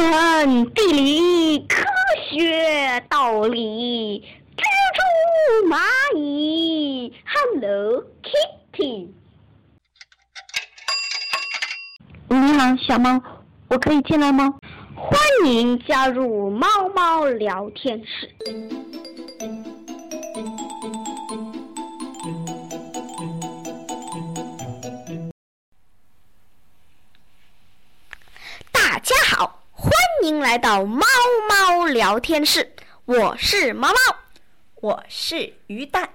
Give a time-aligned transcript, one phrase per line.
[0.00, 1.84] 文、地理、科
[2.30, 4.24] 学、道理、
[4.56, 4.62] 蜘
[4.94, 5.76] 蛛、蚂
[6.16, 9.08] 蚁，Hello Kitty。
[12.28, 13.20] 你好，小猫，
[13.68, 14.54] 我可以进来吗？
[14.96, 18.30] 欢迎加入猫猫聊天室。
[30.40, 31.06] 来到猫
[31.48, 33.94] 猫聊天室，我是猫猫。
[34.76, 36.08] 我是鱼蛋，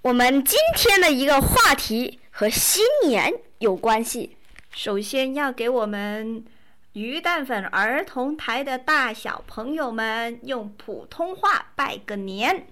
[0.00, 4.36] 我们今天的一个话题和新年有关系。
[4.72, 6.44] 首先要给我们
[6.92, 12.68] 鱼蛋粉儿童台的大小朋友们用普通话拜个年。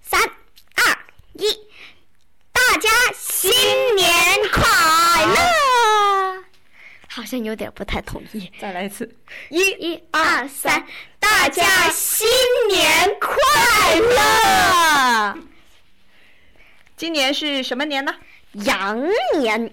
[0.00, 0.98] 三二
[1.34, 1.52] 一，
[2.52, 3.52] 大家新
[3.94, 4.06] 年
[4.50, 4.62] 快
[5.26, 5.75] 乐！
[7.16, 8.52] 好像有点不太同意。
[8.60, 9.10] 再来一次，
[9.48, 10.86] 一、一、二、三，
[11.18, 12.28] 大家新
[12.68, 12.86] 年
[13.18, 13.34] 快
[13.96, 15.38] 乐！
[16.94, 18.14] 今年是什么年呢？
[18.52, 19.02] 羊
[19.38, 19.72] 年，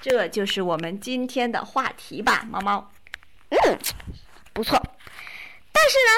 [0.00, 2.90] 这就是我们今天的话题吧，猫猫。
[3.50, 3.78] 嗯，
[4.54, 4.82] 不错。
[5.72, 6.12] 但是呢，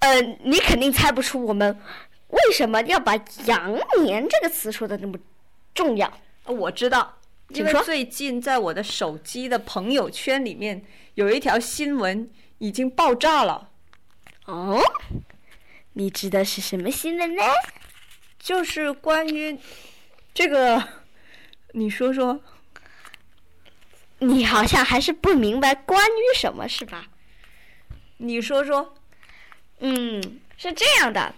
[0.00, 1.80] 呃，你肯定猜不出我们
[2.28, 3.16] 为什么要把
[3.48, 5.18] “羊年”这个词说的那么
[5.72, 6.12] 重要。
[6.44, 7.16] 我知道，
[7.50, 10.84] 因为最近在我的手机的朋友圈里面
[11.14, 13.70] 有一条新闻已经爆炸了，
[14.46, 14.80] 哦，
[15.94, 17.42] 你知道是什么新闻呢？
[18.38, 19.58] 就是关于
[20.32, 20.82] 这个，
[21.72, 22.42] 你说说。
[24.22, 27.06] 你好像还是不明白关于什么是吧？
[28.18, 28.94] 你说说，
[29.78, 31.34] 嗯，是这样的，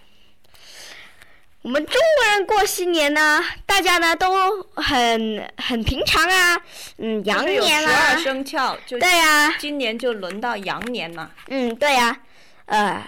[1.62, 6.60] 我们中国人过新年呢，大家呢都很很平常啊，
[6.98, 11.30] 嗯，羊年十二啊，生肖，就对呀、今年就轮到羊年嘛。
[11.46, 12.20] 嗯，对呀、
[12.66, 13.00] 呃，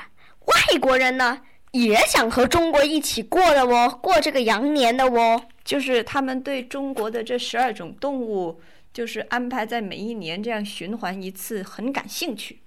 [0.45, 1.41] 外国人呢
[1.73, 8.61] 也想和中国一起过的哦，过这个羊年的哦，就是他们对中国的这十二种动物，
[8.93, 12.61] 就是安排在每一年这样循环一次，很感兴趣。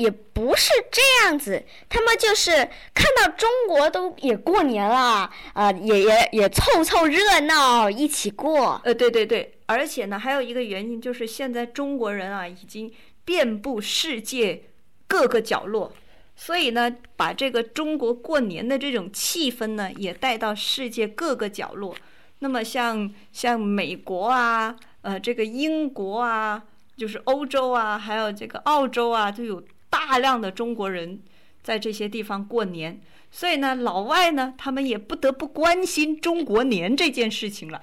[0.00, 2.50] 也不是这样子，他们就是
[2.94, 8.80] 看到中国都也过年了，啊、也也也凑凑热闹一起过。
[8.84, 12.90] 呃，对对对，而且呢，还有一个原因就是现在中国人啊，已经
[13.24, 14.64] 遍布世界
[15.06, 15.92] 各个角落，
[16.34, 21.94] 所以呢，把这个中国过年的这种气氛呢，也带到世界各个角落。
[22.38, 26.62] 那么像像美国啊，呃，这个英国啊，
[26.96, 31.22] 就是欧洲啊，还有这个澳洲啊，都有大量的中国人
[31.62, 33.02] 在这些地方过年。
[33.30, 37.82] 所以呢，老外呢，他们也不得不关心中国年这件事情了。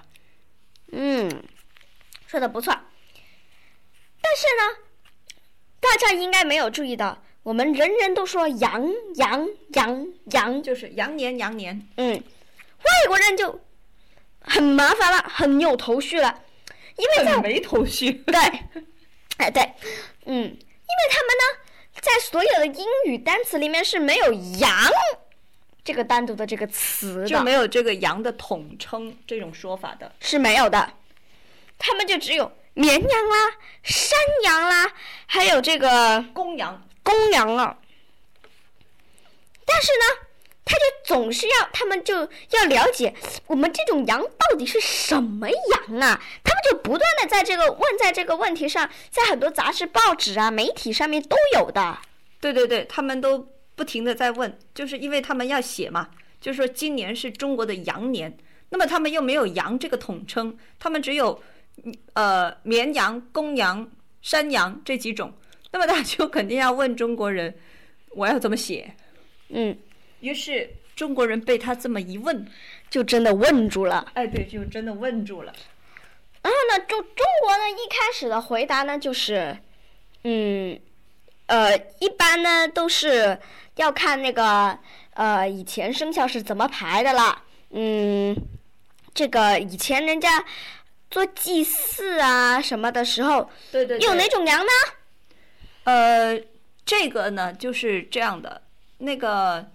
[0.92, 1.44] 嗯，
[2.26, 2.74] 说的不错。
[4.22, 5.44] 但是呢，
[5.80, 13.62] 大家应该没有注意到，我们人人都说羊羊羊羊，就是羊年羊年，嗯，外国人就
[14.42, 16.44] 很麻烦了，很有头绪了，
[16.98, 18.12] 因为在没头绪。
[18.12, 18.36] 对，
[19.38, 19.64] 哎对，
[20.26, 24.72] 嗯，因为他们呢，在所有的英语单词里面是没有“羊”
[25.84, 30.12] 这个单独的这个词的，就没有这个羊的统称这种说法的。
[30.20, 30.94] 是没有的，
[31.78, 34.92] 他们就只有绵羊啦、山羊啦，
[35.26, 37.78] 还有这个公羊，公羊了。
[39.66, 40.28] 但是呢，
[40.66, 43.14] 他就总是要他们就要了解
[43.48, 46.22] 我们这种羊到底是什么羊啊？
[46.44, 52.00] 他们就不断的在这个问在这个问题上，在很多杂志、报纸啊、媒体上面都有的。
[52.40, 56.10] 对对对，他们都不停的在问，就是因为他们要写嘛，
[56.40, 58.38] 就是说今年是中国的羊年，
[58.70, 61.42] 那么他们又没有羊这个统称，他们只有
[62.14, 63.90] 呃绵羊、公羊、
[64.22, 65.34] 山羊这几种，
[65.72, 67.56] 那么他就肯定要问中国人，
[68.12, 68.96] 我要怎么写？
[69.50, 69.78] 嗯，
[70.20, 72.46] 于是中国人被他这么一问，
[72.90, 74.12] 就真的问住了。
[74.14, 75.54] 哎，对，就真的问住了。
[76.42, 79.58] 然后呢，中中国呢一开始的回答呢就是，
[80.24, 80.80] 嗯，
[81.48, 83.38] 呃，一般呢都是
[83.76, 84.78] 要看那个
[85.14, 87.44] 呃以前生肖是怎么排的了。
[87.72, 88.36] 嗯，
[89.14, 90.46] 这个以前人家
[91.10, 94.72] 做祭祀啊什么的时候，对对有哪种羊呢？
[95.84, 96.40] 呃，
[96.86, 98.62] 这个呢就是这样的，
[99.00, 99.70] 那个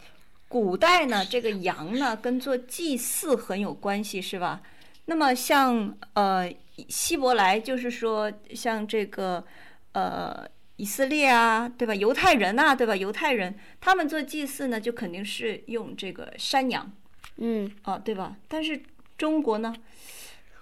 [0.49, 4.61] 古代呢，这个羊呢跟做祭祀很有关系，是吧？
[5.07, 6.53] 那么像呃
[6.89, 9.45] 希伯来，就是说像这个
[9.93, 10.47] 呃
[10.77, 11.95] 以色列啊，对吧？
[11.95, 12.97] 犹太人啊，对吧？
[12.97, 16.91] 犹太人他们做祭祀呢，就肯定是用这个山羊
[17.37, 18.37] 嗯，啊，对吧？
[18.49, 18.83] 但是
[19.17, 19.75] 中国呢，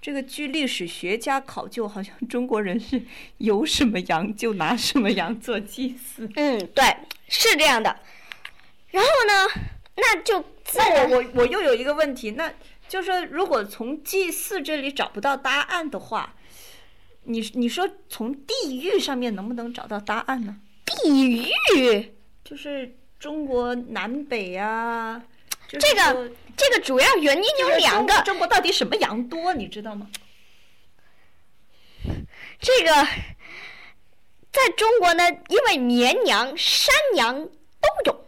[0.00, 3.02] 这个据历史学家考究，好像中国人是
[3.38, 6.28] 有什么羊就拿什么羊做祭祀。
[6.36, 6.84] 嗯，对，
[7.28, 8.00] 是这样的。
[8.90, 9.62] 然后呢，
[9.96, 12.52] 那就那我我我又有一个问题，那
[12.88, 16.34] 就是说，如果从祭祀这里找不到答案的话，
[17.24, 20.56] 你你说从地域上面能不能找到答案呢？
[20.86, 25.22] 地域就是中国南北啊，
[25.68, 30.10] 就是这个这个主要原因有两个，中中国到底什么羊多，你知道吗？
[32.58, 32.90] 这个
[34.50, 38.24] 在中国呢，因为绵羊、山羊都有，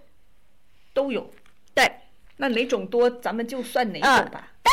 [0.93, 1.35] 都有。
[1.75, 1.91] 对，
[2.37, 4.53] 那哪种多，咱们就算哪嗯种吧。
[4.63, 4.73] 但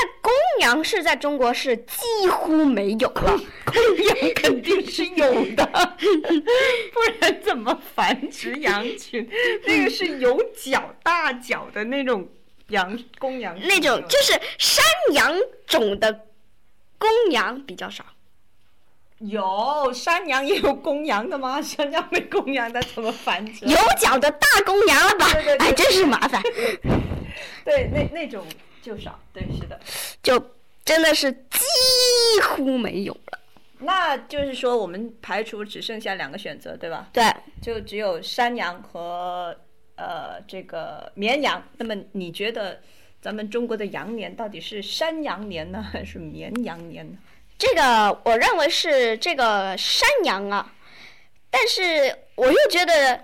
[0.59, 3.39] 公羊是在中国是几乎没有了。
[3.63, 5.25] 公羊肯定是有
[5.55, 5.65] 的，
[5.95, 9.25] 不然怎么繁殖羊群？
[9.65, 12.27] 那个是有角大角的那种
[12.67, 14.83] 羊，公羊那种就是山
[15.13, 15.33] 羊
[15.65, 16.25] 种的
[16.97, 18.03] 公羊比较少。
[19.19, 21.59] 有山羊也有公羊的吗？
[21.63, 23.63] 山羊没公羊的怎么繁殖？
[23.65, 25.57] 有角的大公羊了吧对对？
[25.57, 26.43] 对哎，真是麻烦，
[27.63, 28.45] 对，那那种
[28.81, 29.19] 就少。
[29.33, 29.79] 对，是的。
[30.21, 30.43] 就
[30.83, 31.59] 真的是几
[32.43, 33.39] 乎没有了。
[33.81, 37.09] 那就是说，我们排除只剩下两个选择，对吧？
[37.13, 37.23] 对，
[37.61, 39.55] 就只有山羊和
[39.95, 41.63] 呃这个绵羊。
[41.77, 42.81] 那么你觉得
[43.21, 47.17] 咱们中国的羊年到底是山羊年呢，还是绵羊年呢？
[47.57, 50.73] 这个我认为是这个山羊啊，
[51.49, 53.23] 但是我又觉得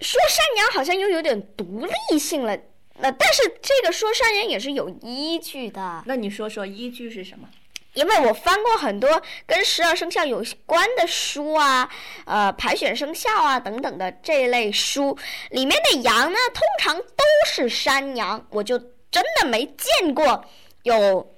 [0.00, 2.58] 说山羊好像又有点独立性了。
[3.00, 7.48] 那但是这个说山羊也是有依据的，那你说说依据是什么？
[7.94, 11.90] 因为我翻过很多跟十二生肖有关的书啊，
[12.24, 15.18] 呃，排选生肖啊等等的这一类书，
[15.50, 18.78] 里面的羊呢，通常都是山羊，我就
[19.10, 20.44] 真的没见过
[20.84, 21.34] 有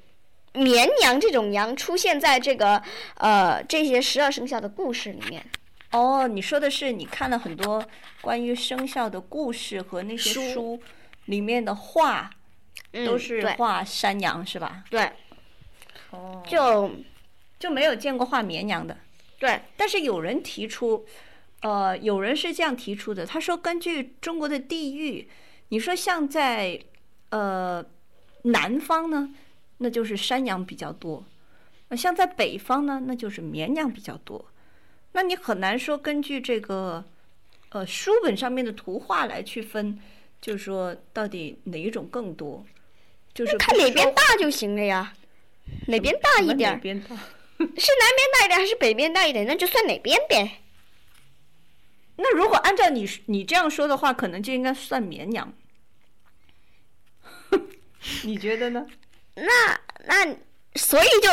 [0.52, 2.82] 绵羊这种羊出现在这个
[3.14, 5.42] 呃这些十二生肖的故事里面。
[5.92, 7.82] 哦，你说的是你看了很多
[8.20, 10.82] 关于生肖的故事和那些书书
[11.26, 12.30] 里面的画，
[12.92, 14.84] 都是画山羊是吧？
[14.90, 15.12] 对，
[16.10, 16.90] 哦，就
[17.58, 18.96] 就没有见过画绵羊的。
[19.38, 21.04] 对，但是有人提出，
[21.62, 25.28] 呃，有人是这样提出的，他说根据中国的地域，
[25.68, 26.80] 你说像在
[27.30, 27.84] 呃
[28.42, 29.34] 南方呢，
[29.78, 31.24] 那就是山羊比较多；
[31.88, 34.44] 呃像在北方呢，那就是绵羊比较多。
[35.12, 37.04] 那你很难说根据这个
[37.70, 39.98] 呃书本上面的图画来去分，
[40.42, 42.62] 就是说到底哪一种更多，
[43.32, 45.14] 就是看哪边大就行了呀，
[45.86, 47.16] 哪边大一点儿，哪边大？
[47.56, 50.58] 是南边大一点还是北边大一点，那就算哪边呗。
[52.16, 55.54] 那如果按照你你这样说的话，可能就应该算绵羊。
[58.24, 58.86] 你觉得呢？
[59.34, 60.36] 那那
[60.74, 61.32] 所以就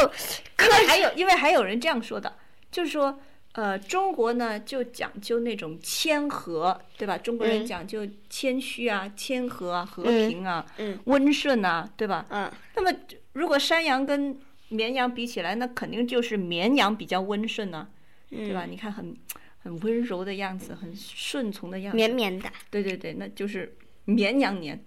[0.63, 2.37] 因为还有，因为还有人这样说的，
[2.71, 3.19] 就是说，
[3.53, 7.17] 呃，中国呢就讲究那种谦和，对吧？
[7.17, 12.25] 中国人嗯讲究谦虚啊、谦和啊、和嗯平啊、嗯温顺啊，对吧？
[12.29, 12.95] 嗯那么
[13.33, 17.89] 如果山羊跟绵羊比起来，那肯定就是绵羊比较温顺啊，
[18.29, 18.65] 对吧？
[18.65, 19.17] 你看很
[19.57, 22.49] 很温柔的样子，很顺从的样子，绵绵的。
[22.69, 23.75] 对对对，那就是
[24.05, 24.85] 绵羊年。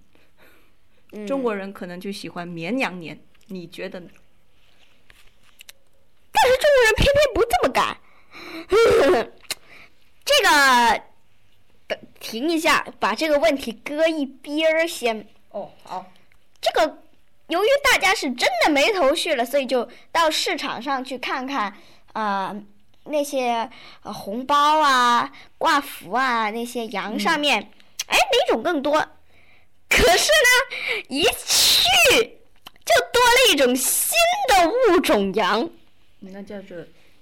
[1.15, 4.09] 嗯中国人可能就喜欢绵羊年，你觉得呢？
[6.33, 7.99] 但是中国人偏偏不这么干。
[10.25, 11.03] 这个，
[11.87, 15.27] 等停一下，把这个问题搁一边儿先。
[15.51, 16.11] 哦，好，
[16.61, 17.03] 这个
[17.49, 21.75] 由于大家是真的没头绪了，所以就到市场上去看看
[22.13, 22.63] 啊、呃
[23.05, 23.69] 那些
[24.05, 27.71] 呃红包啊、挂幅啊那些羊上面，
[28.07, 29.07] 哎、哪种更多？
[29.89, 31.83] 可是呢，一去
[32.85, 34.17] 就多了一种新
[34.49, 35.69] 的物种羊，
[36.21, 36.79] 那叫做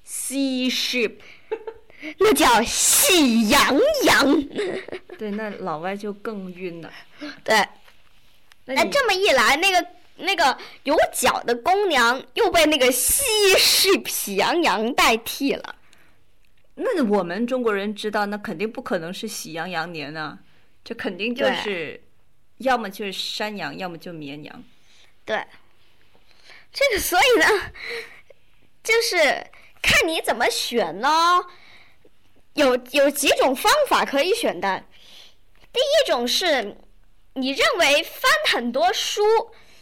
[0.06, 1.16] sea sheep。
[2.18, 4.42] 那叫喜羊羊。
[5.18, 6.92] 对，那老外就更晕了。
[7.44, 7.56] 对，
[8.64, 13.24] 那那这么一来，那个那个有脚的公羊又被那个西
[13.58, 15.76] 式喜羊羊代替了。
[16.74, 20.38] 那我们中国人知道，那肯定不可能是喜羊羊年啊，
[20.82, 22.02] 这肯定就是
[22.58, 24.64] 要么就是山羊，要么就绵羊。
[25.26, 25.46] 对，
[26.72, 27.44] 这个所以呢，
[28.82, 29.46] 就是
[29.82, 31.46] 看你怎么选咯。
[32.54, 34.84] 有有几种方法可以选的。
[35.72, 36.76] 第一种是，
[37.34, 39.22] 你认为翻很多书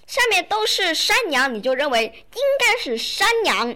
[0.06, 3.74] 上面都是山羊，你就认为应该是山羊，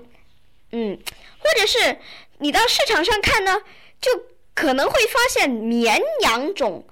[0.72, 0.98] 嗯，
[1.38, 1.98] 或者是
[2.38, 3.62] 你到市场上看呢，
[4.00, 6.86] 就可能会发现绵羊种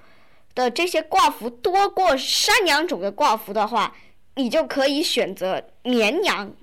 [0.55, 3.95] 的这些挂符多过山羊种的挂符的话，
[4.37, 6.55] 你就可以选择绵羊。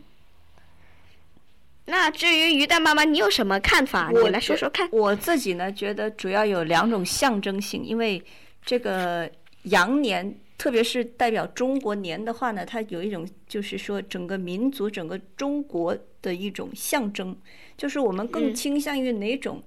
[1.90, 4.12] 那至于鱼蛋妈妈，你有什么看法？
[4.12, 4.88] 你来说说看。
[4.92, 8.22] 我自己呢，觉得主要有两种象征性，因为
[8.62, 9.30] 这个
[9.64, 17.34] 羊年，特别是代表中国年的话呢，它有一种就是说整个民族、整个中国的一种象征，
[17.78, 19.64] 就是我们更嗯倾向于哪种？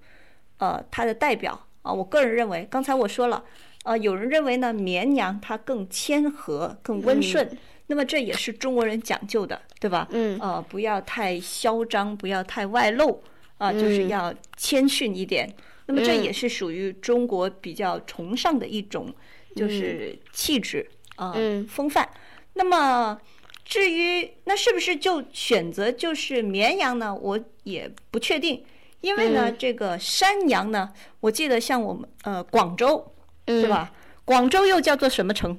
[0.58, 3.42] 呃，它的代表啊，我个人认为，刚才我说了，
[3.84, 7.50] 呃，有人认为呢，绵羊它更谦和、更温顺，
[7.90, 10.06] 那么这也是中国人讲究的，对吧？
[10.12, 13.20] 嗯呃，不要太嚣张，不要太外露，
[13.58, 15.52] 啊、就是嗯要谦逊一点。
[15.86, 19.12] 那么这嗯也是属于中国比较崇尚的一种，
[19.56, 22.08] 就是气质啊、嗯风范。
[22.54, 23.20] 那么
[23.64, 27.12] 至于那是不是就选择就是绵羊呢？
[27.12, 28.64] 我也不确定，
[29.00, 33.12] 因为呢，嗯这个山羊呢，我记得像我们呃广州，
[33.46, 33.68] 嗯对？
[33.68, 33.92] 吧？
[34.24, 35.58] 广州又叫做什么城？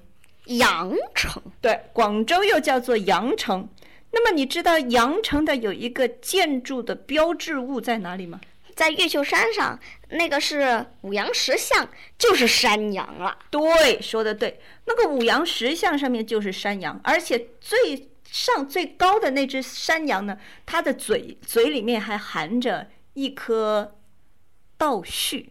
[0.57, 1.41] 羊城。
[1.59, 3.67] 对，广州又叫做羊城。
[4.11, 8.41] 那么你知道羊城的有一个建筑的标志物在哪里吗？
[8.75, 9.79] 在越秀山上，
[10.09, 13.37] 那个是五羊石像，就是山羊了。
[13.49, 23.97] 对，说的对，那个五羊石像上面就是山羊，而且最上最高的那只山羊呢，它的嘴嘴里面还含着一颗
[24.77, 25.49] 稻穗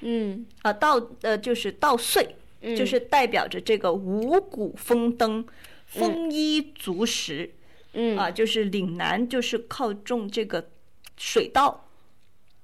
[0.00, 5.44] 嗯，啊，稻呃就是稻穗，嗯就是代表着这个五谷丰登、
[5.86, 7.54] 丰衣足食。
[7.94, 10.70] 嗯啊，就是岭南就是靠种这个
[11.18, 11.88] 水稻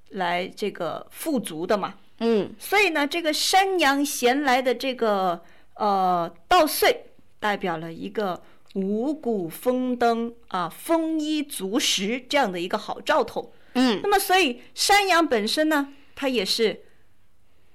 [0.09, 1.93] 来这个富足的嘛。
[2.17, 5.43] 嗯所以呢，这个山羊衔来的这个
[5.75, 7.05] 呃稻穗，
[7.39, 8.41] 代表了一个
[8.73, 13.53] 五谷丰登啊、丰衣足食这样的一个好兆头。
[13.75, 16.81] 嗯那么，所以山羊本身呢，它也是，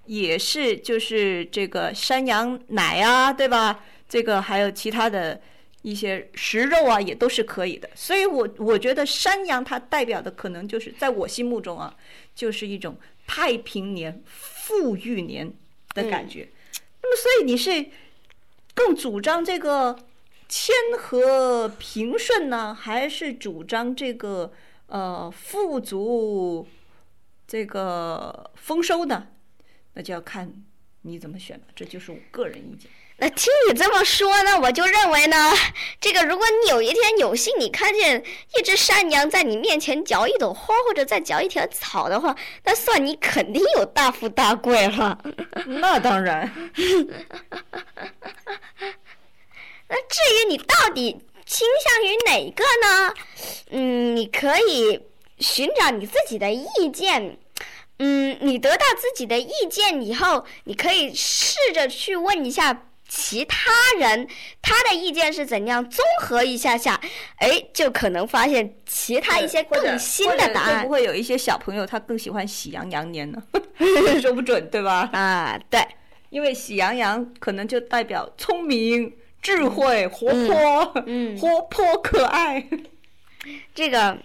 [0.07, 3.85] 也是就是这个山羊奶啊，对吧？
[4.09, 5.41] 这个还有其他的
[5.83, 7.89] 一些食肉啊，也都是可以的。
[7.95, 11.95] 所以我我觉得山羊它代表的可能就是在我心目中啊，
[12.35, 12.97] 就是一种
[13.27, 15.53] 太平年、富裕年
[15.95, 16.49] 的感觉。
[17.03, 17.87] 那么，所以你是
[18.75, 19.99] 更主张这个
[20.49, 24.53] 谦和平顺呢，还是主张这个
[24.87, 26.67] 呃富足
[27.47, 29.29] 这个丰收呢？
[29.95, 30.53] 那就要看
[31.03, 32.91] 你怎么选了，这就是我个人意见。
[33.17, 35.53] 那听你这么说呢，我就认为呢，
[36.01, 38.25] 这个如果你有一天有幸你看见
[38.59, 42.35] 一只山羊在你面前嚼一朵花，或者再嚼一条草的话，
[42.65, 45.17] 那算你肯定有大富大贵了。
[45.65, 46.53] 那当然，
[49.87, 51.13] 那至于你到底
[51.47, 53.15] 倾向于哪个呢？
[53.71, 55.01] 嗯，你可以
[55.39, 57.39] 寻找你自己的意见。
[57.99, 64.27] 嗯，你得到自己的意见以后，你可以试着去问一下其他人，
[64.61, 67.01] 他的意见是怎样，综合一下下，
[67.37, 73.41] 哎，就可能发现其他一些更新的答案会不会有一些小朋友他更喜欢喜羊羊年呢？
[74.21, 75.09] 说不准，对吧？
[75.13, 75.61] 啊。
[75.71, 75.81] 对，
[76.31, 82.67] 因为喜羊羊可能就代表聪明、智慧、活泼，嗯活泼可爱。
[83.75, 84.19] 这个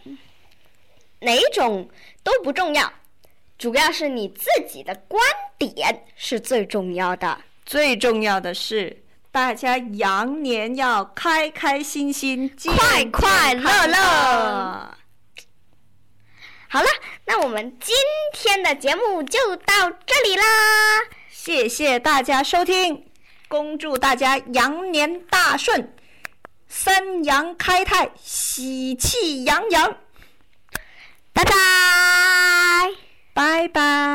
[1.20, 1.88] 哪种
[2.24, 2.92] 都不重要，
[3.60, 5.22] 主要是你自己的观
[5.58, 7.42] 点是最重要的。
[7.66, 14.98] 最重要的是，大家羊年要开开心心、快快乐乐。
[16.70, 16.88] 好了，
[17.26, 17.96] 那我们今
[18.34, 20.44] 天的节目就到这里啦。
[21.30, 23.06] 谢谢大家收听，
[23.50, 25.94] 恭祝大家羊年大顺，
[26.68, 29.98] 三羊开泰，喜气洋洋。
[31.34, 31.52] 拜拜。
[33.70, 34.09] 拜拜。